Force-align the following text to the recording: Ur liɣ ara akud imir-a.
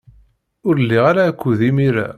Ur 0.67 0.75
liɣ 0.79 1.03
ara 1.11 1.21
akud 1.29 1.59
imir-a. 1.69 2.07